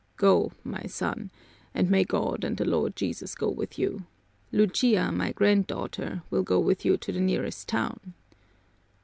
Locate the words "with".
3.51-3.77, 6.59-6.83